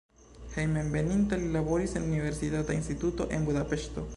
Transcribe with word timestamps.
Hejmenveninta 0.53 1.37
li 1.41 1.51
laboris 1.57 1.95
en 1.99 2.07
universitata 2.09 2.77
instituto 2.81 3.29
en 3.37 3.47
Budapeŝto. 3.51 4.09